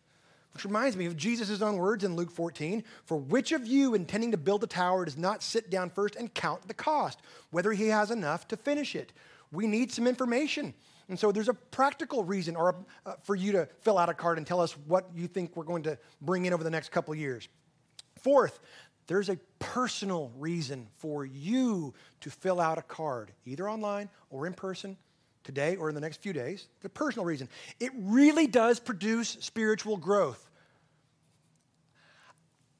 [0.54, 4.32] Which reminds me of Jesus' own words in Luke 14 For which of you intending
[4.32, 7.20] to build a tower does not sit down first and count the cost,
[7.52, 9.14] whether he has enough to finish it?
[9.52, 10.74] We need some information.
[11.10, 12.76] And so there's a practical reason or
[13.06, 15.64] uh, for you to fill out a card and tell us what you think we're
[15.64, 17.48] going to bring in over the next couple years.
[18.20, 18.60] Fourth,
[19.08, 24.54] there's a personal reason for you to fill out a card, either online or in
[24.54, 24.98] person,
[25.48, 26.68] today or in the next few days.
[26.82, 27.50] The personal reason.
[27.80, 30.44] It really does produce spiritual growth.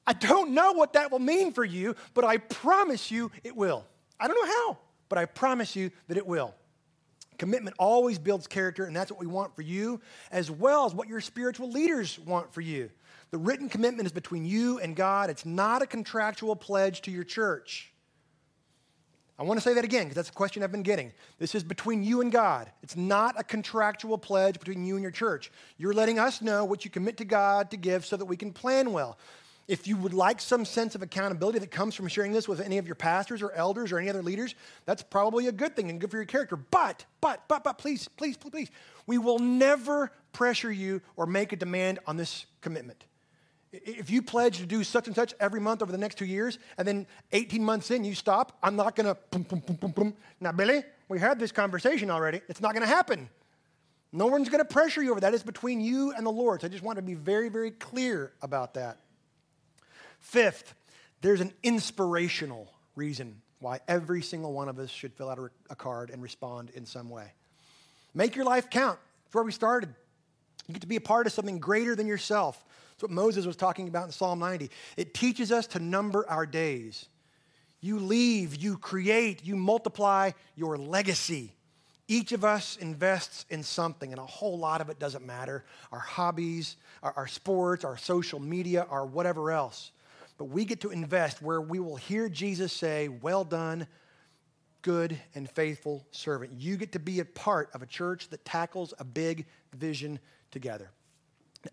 [0.06, 3.84] I don't know what that will mean for you, but I promise you it will.
[4.20, 6.54] I don't know how, but I promise you that it will.
[7.38, 10.00] Commitment always builds character, and that's what we want for you,
[10.30, 12.90] as well as what your spiritual leaders want for you.
[13.30, 17.24] The written commitment is between you and God, it's not a contractual pledge to your
[17.24, 17.92] church.
[19.38, 21.12] I want to say that again because that's a question I've been getting.
[21.38, 22.70] This is between you and God.
[22.82, 25.52] It's not a contractual pledge between you and your church.
[25.76, 28.52] You're letting us know what you commit to God to give so that we can
[28.52, 29.16] plan well.
[29.68, 32.78] If you would like some sense of accountability that comes from sharing this with any
[32.78, 34.54] of your pastors or elders or any other leaders,
[34.86, 36.56] that's probably a good thing and good for your character.
[36.56, 38.70] But, but, but, but, please, please, please, please,
[39.06, 43.04] we will never pressure you or make a demand on this commitment.
[43.72, 46.58] If you pledge to do such and such every month over the next two years,
[46.78, 50.14] and then 18 months in you stop, I'm not gonna boom, boom, boom, boom, boom.
[50.40, 52.40] Now, Billy, we had this conversation already.
[52.48, 53.28] It's not gonna happen.
[54.10, 55.34] No one's gonna pressure you over that.
[55.34, 56.62] It's between you and the Lord.
[56.62, 58.98] So I just want to be very, very clear about that.
[60.20, 60.74] Fifth,
[61.20, 65.38] there's an inspirational reason why every single one of us should fill out
[65.70, 67.32] a, card and respond in some way.
[68.14, 68.98] Make your life count.
[69.24, 69.94] That's where we started.
[70.66, 72.64] You get to be a part of something greater than yourself.
[72.98, 74.70] That's what Moses was talking about in Psalm 90.
[74.96, 77.06] It teaches us to number our days.
[77.80, 81.54] You leave, you create, you multiply your legacy.
[82.08, 86.00] Each of us invests in something, and a whole lot of it doesn't matter our
[86.00, 89.92] hobbies, our, our sports, our social media, our whatever else
[90.38, 93.86] but we get to invest where we will hear Jesus say, Well done,
[94.82, 96.52] good and faithful servant.
[96.52, 100.20] You get to be a part of a church that tackles a big vision
[100.52, 100.90] together.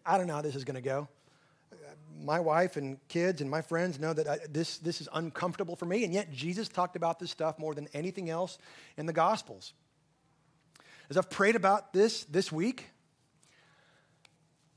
[0.04, 1.08] I don't know how this is going to go.
[2.22, 5.86] My wife and kids and my friends know that I, this, this is uncomfortable for
[5.86, 8.58] me, and yet Jesus talked about this stuff more than anything else
[8.98, 9.74] in the Gospels.
[11.10, 12.90] As I've prayed about this this week,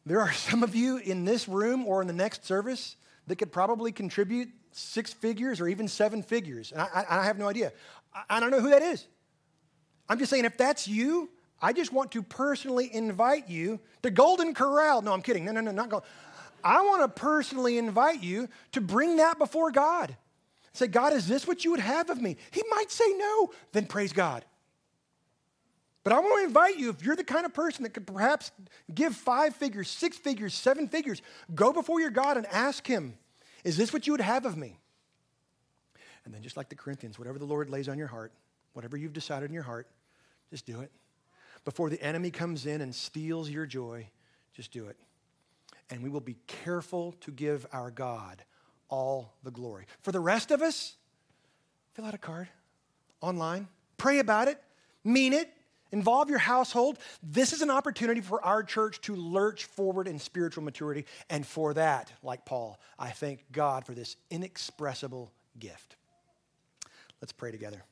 [0.05, 2.97] there are some of you in this room or in the next service
[3.27, 6.73] that could probably contribute six figures or even seven figures.
[6.73, 7.73] And I, I, I have no idea.
[8.15, 9.07] I, I don't know who that is.
[10.09, 14.55] I'm just saying, if that's you, I just want to personally invite you to Golden
[14.55, 15.03] Corral.
[15.03, 15.45] No, I'm kidding.
[15.45, 16.09] No, no, no, not Golden.
[16.63, 20.17] I want to personally invite you to bring that before God.
[20.73, 22.37] Say, God, is this what you would have of me?
[22.51, 24.45] He might say no, then praise God.
[26.05, 28.51] But I want to invite you, if you're the kind of person that could perhaps
[28.95, 31.21] give five figures, six figures, seven figures,
[31.55, 33.15] go before your God and ask Him,
[33.65, 34.79] Is this what you would have of me?
[36.25, 38.33] And then, just like the Corinthians, whatever the Lord lays on your heart,
[38.73, 39.87] whatever you've decided in your heart,
[40.51, 40.91] just do it.
[41.65, 44.09] Before the enemy comes in and steals your joy,
[44.55, 44.97] just do it.
[45.91, 48.43] And we will be careful to give our God
[48.89, 49.87] all the glory.
[50.03, 50.95] For the rest of us,
[51.95, 52.49] fill out a card
[53.21, 54.63] online, pray about it,
[55.05, 55.53] mean it,
[55.91, 56.99] Involve your household.
[57.23, 61.07] This is an opportunity for our church to lurch forward in spiritual maturity.
[61.31, 65.97] And for that, like Paul, I thank God for this inexpressible gift.
[67.23, 67.83] Let's pray together.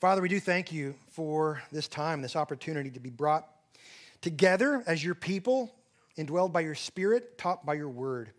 [0.00, 3.46] Father, we do thank you for this time, this opportunity to be brought
[4.22, 5.70] together as your people,
[6.16, 8.32] indwelled by your spirit, taught by your word.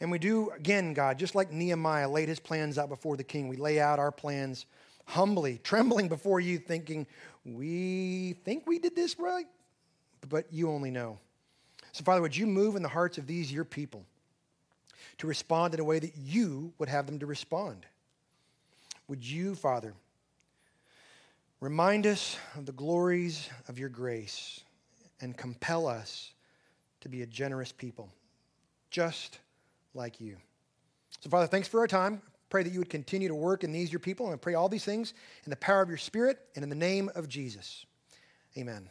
[0.00, 3.48] And we do, again, God, just like Nehemiah laid his plans out before the king,
[3.48, 4.66] we lay out our plans
[5.04, 7.06] humbly, trembling before you, thinking,
[7.44, 9.46] we think we did this right,
[10.28, 11.18] but you only know.
[11.92, 14.04] So, Father, would you move in the hearts of these, your people,
[15.18, 17.84] to respond in a way that you would have them to respond?
[19.08, 19.92] Would you, Father,
[21.60, 24.60] remind us of the glories of your grace
[25.20, 26.32] and compel us
[27.00, 28.12] to be a generous people,
[28.90, 29.38] just
[29.94, 30.36] like you?
[31.20, 32.22] So, Father, thanks for our time.
[32.48, 34.68] Pray that you would continue to work in these, your people, and I pray all
[34.68, 37.86] these things in the power of your Spirit and in the name of Jesus.
[38.56, 38.90] Amen.